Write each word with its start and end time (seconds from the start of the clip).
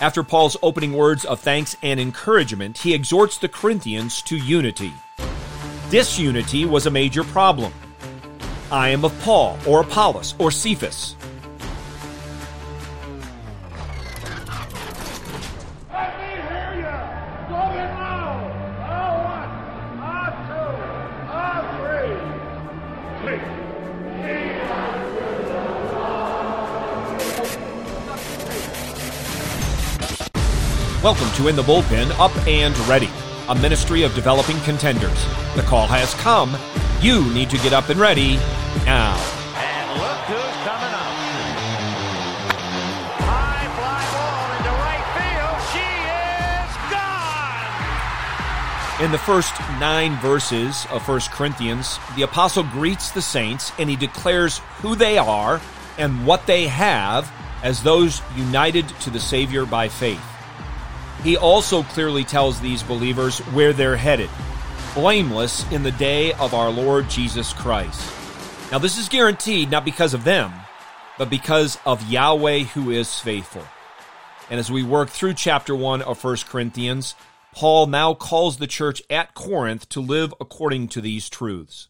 After 0.00 0.22
Paul's 0.22 0.56
opening 0.62 0.94
words 0.94 1.26
of 1.26 1.40
thanks 1.40 1.76
and 1.82 2.00
encouragement, 2.00 2.78
he 2.78 2.94
exhorts 2.94 3.36
the 3.36 3.50
Corinthians 3.50 4.22
to 4.22 4.36
unity. 4.36 4.94
Disunity 5.90 6.64
was 6.64 6.86
a 6.86 6.90
major 6.90 7.22
problem. 7.22 7.74
I 8.72 8.88
am 8.88 9.04
of 9.04 9.18
Paul, 9.20 9.58
or 9.66 9.82
Apollos, 9.82 10.34
or 10.38 10.50
Cephas. 10.50 11.16
Welcome 31.02 31.32
to 31.36 31.48
In 31.48 31.56
the 31.56 31.62
Bullpen 31.62 32.10
Up 32.18 32.36
and 32.46 32.78
Ready, 32.80 33.08
a 33.48 33.54
ministry 33.54 34.02
of 34.02 34.14
developing 34.14 34.60
contenders. 34.60 35.24
The 35.56 35.62
call 35.62 35.86
has 35.86 36.12
come. 36.16 36.54
You 37.00 37.24
need 37.32 37.48
to 37.48 37.56
get 37.56 37.72
up 37.72 37.88
and 37.88 37.98
ready 37.98 38.36
now. 38.84 39.16
And 39.56 39.98
look 39.98 40.18
who's 40.28 40.56
coming 40.60 40.92
up. 40.92 41.14
High 43.16 43.64
fly 43.80 44.04
ball 44.12 44.52
into 44.58 44.68
right 44.76 45.06
field. 45.16 45.56
She 45.72 45.88
is 46.68 46.68
gone. 49.00 49.06
In 49.06 49.10
the 49.10 49.16
first 49.16 49.58
nine 49.80 50.18
verses 50.20 50.86
of 50.90 51.08
1 51.08 51.20
Corinthians, 51.32 51.98
the 52.14 52.24
apostle 52.24 52.64
greets 52.64 53.10
the 53.10 53.22
saints 53.22 53.72
and 53.78 53.88
he 53.88 53.96
declares 53.96 54.58
who 54.82 54.94
they 54.94 55.16
are 55.16 55.62
and 55.96 56.26
what 56.26 56.46
they 56.46 56.66
have 56.66 57.32
as 57.62 57.82
those 57.82 58.20
united 58.36 58.86
to 59.00 59.08
the 59.08 59.18
Savior 59.18 59.64
by 59.64 59.88
faith. 59.88 60.29
He 61.22 61.36
also 61.36 61.82
clearly 61.82 62.24
tells 62.24 62.60
these 62.60 62.82
believers 62.82 63.38
where 63.52 63.72
they're 63.72 63.96
headed 63.96 64.30
blameless 64.94 65.70
in 65.70 65.82
the 65.82 65.92
day 65.92 66.32
of 66.34 66.52
our 66.52 66.70
Lord 66.70 67.08
Jesus 67.08 67.52
Christ. 67.52 68.12
Now, 68.72 68.78
this 68.78 68.98
is 68.98 69.08
guaranteed 69.08 69.70
not 69.70 69.84
because 69.84 70.14
of 70.14 70.24
them, 70.24 70.52
but 71.18 71.30
because 71.30 71.78
of 71.86 72.10
Yahweh 72.10 72.60
who 72.60 72.90
is 72.90 73.18
faithful. 73.18 73.64
And 74.50 74.58
as 74.58 74.70
we 74.70 74.82
work 74.82 75.08
through 75.08 75.34
chapter 75.34 75.76
1 75.76 76.02
of 76.02 76.22
1 76.22 76.36
Corinthians, 76.48 77.14
Paul 77.54 77.86
now 77.86 78.14
calls 78.14 78.56
the 78.56 78.66
church 78.66 79.00
at 79.08 79.34
Corinth 79.34 79.88
to 79.90 80.00
live 80.00 80.34
according 80.40 80.88
to 80.88 81.00
these 81.00 81.28
truths. 81.28 81.88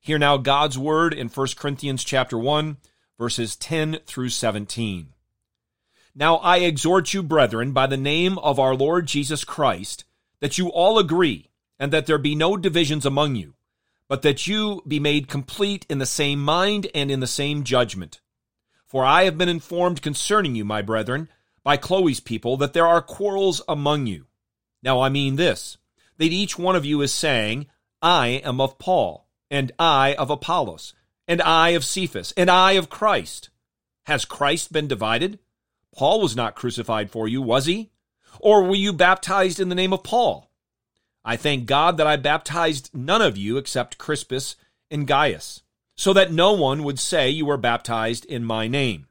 Hear 0.00 0.18
now 0.18 0.36
God's 0.36 0.78
word 0.78 1.14
in 1.14 1.28
1 1.28 1.46
Corinthians 1.56 2.04
chapter 2.04 2.36
1, 2.36 2.76
verses 3.18 3.56
10 3.56 4.00
through 4.06 4.28
17. 4.28 5.13
Now 6.14 6.36
I 6.36 6.58
exhort 6.58 7.12
you, 7.12 7.22
brethren, 7.24 7.72
by 7.72 7.88
the 7.88 7.96
name 7.96 8.38
of 8.38 8.60
our 8.60 8.76
Lord 8.76 9.06
Jesus 9.06 9.42
Christ, 9.42 10.04
that 10.40 10.58
you 10.58 10.68
all 10.68 10.98
agree, 10.98 11.50
and 11.78 11.92
that 11.92 12.06
there 12.06 12.18
be 12.18 12.36
no 12.36 12.56
divisions 12.56 13.04
among 13.04 13.34
you, 13.34 13.54
but 14.08 14.22
that 14.22 14.46
you 14.46 14.82
be 14.86 15.00
made 15.00 15.26
complete 15.26 15.84
in 15.88 15.98
the 15.98 16.06
same 16.06 16.40
mind 16.42 16.86
and 16.94 17.10
in 17.10 17.18
the 17.18 17.26
same 17.26 17.64
judgment. 17.64 18.20
For 18.86 19.04
I 19.04 19.24
have 19.24 19.36
been 19.36 19.48
informed 19.48 20.02
concerning 20.02 20.54
you, 20.54 20.64
my 20.64 20.82
brethren, 20.82 21.28
by 21.64 21.76
Chloe's 21.76 22.20
people, 22.20 22.56
that 22.58 22.74
there 22.74 22.86
are 22.86 23.02
quarrels 23.02 23.60
among 23.66 24.06
you. 24.06 24.26
Now 24.84 25.00
I 25.00 25.08
mean 25.08 25.34
this, 25.34 25.78
that 26.18 26.26
each 26.26 26.56
one 26.56 26.76
of 26.76 26.84
you 26.84 27.00
is 27.00 27.12
saying, 27.12 27.66
I 28.00 28.40
am 28.44 28.60
of 28.60 28.78
Paul, 28.78 29.26
and 29.50 29.72
I 29.80 30.14
of 30.14 30.30
Apollos, 30.30 30.94
and 31.26 31.42
I 31.42 31.70
of 31.70 31.84
Cephas, 31.84 32.32
and 32.36 32.48
I 32.48 32.72
of 32.72 32.88
Christ. 32.88 33.50
Has 34.04 34.24
Christ 34.24 34.72
been 34.72 34.86
divided? 34.86 35.40
Paul 35.94 36.20
was 36.20 36.34
not 36.34 36.56
crucified 36.56 37.10
for 37.10 37.28
you, 37.28 37.40
was 37.40 37.66
he? 37.66 37.90
Or 38.40 38.64
were 38.64 38.74
you 38.74 38.92
baptized 38.92 39.60
in 39.60 39.68
the 39.68 39.74
name 39.74 39.92
of 39.92 40.02
Paul? 40.02 40.50
I 41.24 41.36
thank 41.36 41.66
God 41.66 41.96
that 41.96 42.06
I 42.06 42.16
baptized 42.16 42.90
none 42.92 43.22
of 43.22 43.36
you 43.36 43.56
except 43.56 43.96
Crispus 43.96 44.56
and 44.90 45.06
Gaius, 45.06 45.62
so 45.96 46.12
that 46.12 46.32
no 46.32 46.52
one 46.52 46.82
would 46.82 46.98
say 46.98 47.30
you 47.30 47.46
were 47.46 47.56
baptized 47.56 48.24
in 48.26 48.44
my 48.44 48.68
name. 48.68 49.06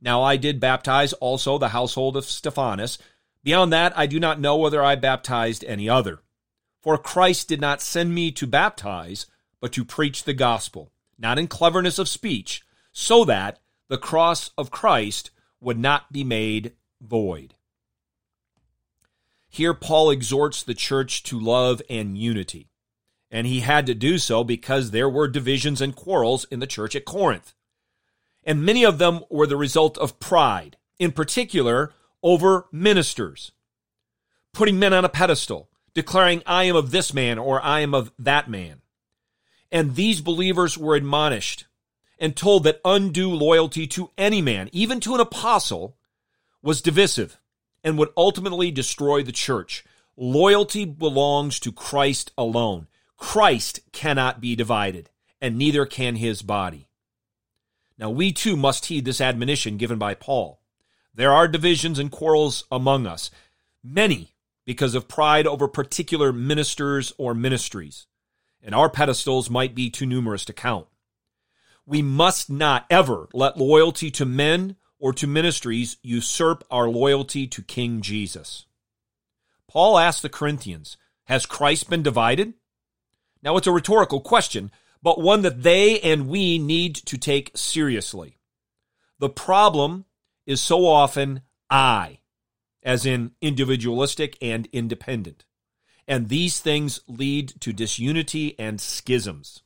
Now 0.00 0.22
I 0.22 0.36
did 0.36 0.60
baptize 0.60 1.12
also 1.14 1.58
the 1.58 1.68
household 1.68 2.16
of 2.16 2.24
Stephanas. 2.24 2.98
Beyond 3.44 3.72
that, 3.72 3.92
I 3.98 4.06
do 4.06 4.18
not 4.18 4.40
know 4.40 4.56
whether 4.56 4.82
I 4.82 4.94
baptized 4.94 5.64
any 5.64 5.88
other. 5.88 6.20
For 6.82 6.96
Christ 6.96 7.48
did 7.48 7.60
not 7.60 7.82
send 7.82 8.14
me 8.14 8.30
to 8.32 8.46
baptize, 8.46 9.26
but 9.60 9.72
to 9.72 9.84
preach 9.84 10.24
the 10.24 10.34
gospel, 10.34 10.92
not 11.18 11.38
in 11.38 11.48
cleverness 11.48 11.98
of 11.98 12.08
speech, 12.08 12.62
so 12.92 13.24
that 13.24 13.60
the 13.88 13.98
cross 13.98 14.50
of 14.56 14.70
Christ 14.70 15.30
would 15.62 15.78
not 15.78 16.12
be 16.12 16.24
made 16.24 16.72
void. 17.00 17.54
Here, 19.48 19.74
Paul 19.74 20.10
exhorts 20.10 20.62
the 20.62 20.74
church 20.74 21.22
to 21.24 21.38
love 21.38 21.82
and 21.90 22.16
unity. 22.16 22.70
And 23.30 23.46
he 23.46 23.60
had 23.60 23.86
to 23.86 23.94
do 23.94 24.18
so 24.18 24.44
because 24.44 24.90
there 24.90 25.08
were 25.08 25.28
divisions 25.28 25.80
and 25.80 25.94
quarrels 25.94 26.44
in 26.50 26.60
the 26.60 26.66
church 26.66 26.96
at 26.96 27.04
Corinth. 27.04 27.54
And 28.44 28.64
many 28.64 28.84
of 28.84 28.98
them 28.98 29.20
were 29.30 29.46
the 29.46 29.56
result 29.56 29.96
of 29.98 30.18
pride, 30.18 30.76
in 30.98 31.12
particular 31.12 31.92
over 32.22 32.66
ministers. 32.72 33.52
Putting 34.52 34.78
men 34.78 34.92
on 34.92 35.04
a 35.04 35.08
pedestal, 35.08 35.70
declaring, 35.94 36.42
I 36.46 36.64
am 36.64 36.76
of 36.76 36.90
this 36.90 37.14
man 37.14 37.38
or 37.38 37.62
I 37.62 37.80
am 37.80 37.94
of 37.94 38.12
that 38.18 38.50
man. 38.50 38.82
And 39.70 39.94
these 39.94 40.20
believers 40.20 40.76
were 40.76 40.94
admonished 40.94 41.66
and 42.22 42.36
told 42.36 42.62
that 42.62 42.80
undue 42.84 43.34
loyalty 43.34 43.84
to 43.88 44.12
any 44.16 44.40
man, 44.40 44.70
even 44.70 45.00
to 45.00 45.12
an 45.16 45.20
apostle, 45.20 45.96
was 46.62 46.80
divisive 46.80 47.40
and 47.82 47.98
would 47.98 48.10
ultimately 48.16 48.70
destroy 48.70 49.24
the 49.24 49.32
church. 49.32 49.84
Loyalty 50.16 50.84
belongs 50.84 51.58
to 51.58 51.72
Christ 51.72 52.30
alone. 52.38 52.86
Christ 53.16 53.80
cannot 53.90 54.40
be 54.40 54.54
divided, 54.54 55.10
and 55.40 55.58
neither 55.58 55.84
can 55.84 56.14
his 56.14 56.42
body. 56.42 56.88
Now, 57.98 58.10
we 58.10 58.30
too 58.30 58.56
must 58.56 58.86
heed 58.86 59.04
this 59.04 59.20
admonition 59.20 59.76
given 59.76 59.98
by 59.98 60.14
Paul. 60.14 60.60
There 61.12 61.32
are 61.32 61.48
divisions 61.48 61.98
and 61.98 62.10
quarrels 62.10 62.64
among 62.70 63.04
us, 63.04 63.32
many 63.82 64.36
because 64.64 64.94
of 64.94 65.08
pride 65.08 65.48
over 65.48 65.66
particular 65.66 66.32
ministers 66.32 67.12
or 67.18 67.34
ministries, 67.34 68.06
and 68.62 68.76
our 68.76 68.88
pedestals 68.88 69.50
might 69.50 69.74
be 69.74 69.90
too 69.90 70.06
numerous 70.06 70.44
to 70.44 70.52
count. 70.52 70.86
We 71.86 72.02
must 72.02 72.48
not 72.48 72.86
ever 72.90 73.28
let 73.32 73.56
loyalty 73.56 74.10
to 74.12 74.24
men 74.24 74.76
or 74.98 75.12
to 75.14 75.26
ministries 75.26 75.96
usurp 76.02 76.64
our 76.70 76.88
loyalty 76.88 77.46
to 77.48 77.62
King 77.62 78.02
Jesus. 78.02 78.66
Paul 79.68 79.98
asked 79.98 80.22
the 80.22 80.28
Corinthians, 80.28 80.96
Has 81.24 81.46
Christ 81.46 81.90
been 81.90 82.02
divided? 82.02 82.54
Now, 83.42 83.56
it's 83.56 83.66
a 83.66 83.72
rhetorical 83.72 84.20
question, 84.20 84.70
but 85.02 85.20
one 85.20 85.42
that 85.42 85.62
they 85.62 85.98
and 86.00 86.28
we 86.28 86.58
need 86.58 86.94
to 86.94 87.18
take 87.18 87.50
seriously. 87.56 88.38
The 89.18 89.28
problem 89.28 90.04
is 90.46 90.60
so 90.60 90.86
often 90.86 91.42
I, 91.68 92.20
as 92.82 93.04
in 93.04 93.32
individualistic 93.40 94.38
and 94.40 94.68
independent. 94.72 95.44
And 96.06 96.28
these 96.28 96.60
things 96.60 97.00
lead 97.08 97.60
to 97.60 97.72
disunity 97.72 98.56
and 98.58 98.80
schisms. 98.80 99.62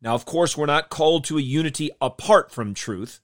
Now, 0.00 0.14
of 0.14 0.24
course, 0.24 0.56
we're 0.56 0.66
not 0.66 0.90
called 0.90 1.24
to 1.24 1.38
a 1.38 1.42
unity 1.42 1.90
apart 2.00 2.52
from 2.52 2.74
truth, 2.74 3.20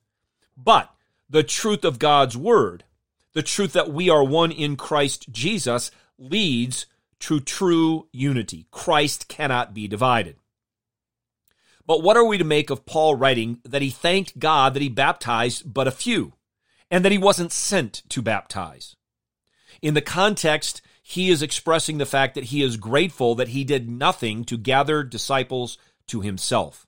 but 0.57 0.93
the 1.29 1.43
truth 1.43 1.85
of 1.85 1.99
God's 1.99 2.37
word, 2.37 2.85
the 3.33 3.43
truth 3.43 3.73
that 3.73 3.93
we 3.93 4.11
are 4.11 4.25
one 4.25 4.51
in 4.53 4.77
Christ 4.77 5.31
Jesus, 5.31 5.91
leads 6.19 6.87
to 7.21 7.41
true 7.41 8.09
unity. 8.13 8.67
Christ 8.71 9.29
cannot 9.29 9.75
be 9.75 9.87
divided. 9.87 10.37
But 11.87 12.03
what 12.03 12.17
are 12.17 12.25
we 12.25 12.39
to 12.39 12.45
make 12.45 12.71
of 12.71 12.87
Paul 12.87 13.15
writing 13.15 13.61
that 13.65 13.83
he 13.83 13.91
thanked 13.91 14.39
God 14.39 14.75
that 14.75 14.83
he 14.83 14.89
baptized 14.89 15.73
but 15.73 15.89
a 15.89 15.93
few, 15.93 16.35
and 16.91 17.05
that 17.05 17.13
he 17.13 17.19
wasn't 17.19 17.53
sent 17.53 18.03
to 18.09 18.23
baptize? 18.23 18.97
In 19.81 19.95
the 19.95 20.01
context, 20.01 20.81
he 21.03 21.31
is 21.31 21.43
expressing 21.43 21.99
the 21.99 22.07
fact 22.07 22.35
that 22.35 22.45
he 22.45 22.63
is 22.63 22.77
grateful 22.77 23.35
that 23.35 23.49
he 23.49 23.65
did 23.65 23.91
nothing 23.91 24.45
to 24.45 24.57
gather 24.57 25.03
disciples 25.03 25.77
to 26.13 26.21
himself. 26.21 26.87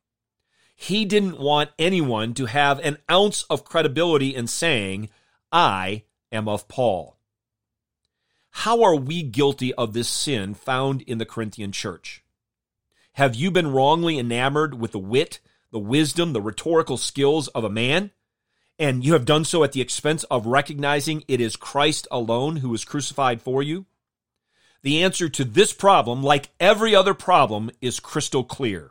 He 0.76 1.06
didn't 1.06 1.40
want 1.40 1.70
anyone 1.78 2.34
to 2.34 2.44
have 2.44 2.78
an 2.80 2.98
ounce 3.10 3.44
of 3.44 3.64
credibility 3.64 4.34
in 4.34 4.46
saying, 4.46 5.08
I 5.50 6.04
am 6.30 6.46
of 6.46 6.68
Paul. 6.68 7.16
How 8.50 8.82
are 8.82 8.94
we 8.94 9.22
guilty 9.22 9.72
of 9.74 9.94
this 9.94 10.08
sin 10.08 10.52
found 10.52 11.00
in 11.02 11.16
the 11.16 11.24
Corinthian 11.24 11.72
church? 11.72 12.22
Have 13.12 13.34
you 13.34 13.50
been 13.50 13.72
wrongly 13.72 14.18
enamored 14.18 14.74
with 14.78 14.92
the 14.92 14.98
wit, 14.98 15.40
the 15.70 15.78
wisdom, 15.78 16.34
the 16.34 16.42
rhetorical 16.42 16.98
skills 16.98 17.48
of 17.48 17.64
a 17.64 17.70
man? 17.70 18.10
And 18.78 19.04
you 19.04 19.14
have 19.14 19.24
done 19.24 19.44
so 19.44 19.64
at 19.64 19.72
the 19.72 19.80
expense 19.80 20.24
of 20.24 20.46
recognizing 20.46 21.24
it 21.28 21.40
is 21.40 21.56
Christ 21.56 22.06
alone 22.10 22.56
who 22.56 22.68
was 22.68 22.84
crucified 22.84 23.40
for 23.40 23.62
you? 23.62 23.86
The 24.82 25.02
answer 25.02 25.30
to 25.30 25.44
this 25.44 25.72
problem, 25.72 26.22
like 26.22 26.50
every 26.60 26.94
other 26.94 27.14
problem, 27.14 27.70
is 27.80 28.00
crystal 28.00 28.44
clear. 28.44 28.90